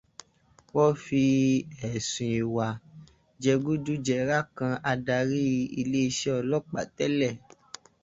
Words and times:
Wọ́n 0.75 0.91
fi 1.03 1.21
ẹ̀sùn 1.89 2.31
ìwà 2.41 2.67
jẹgúdújẹrá 3.43 4.39
kan 4.55 4.73
àdàrí 4.91 5.43
iléeṣẹ́ 5.81 6.35
ọlọ́pàá 6.39 6.83
tẹ́lẹ̀. 6.97 7.33